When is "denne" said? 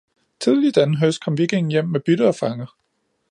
0.77-0.97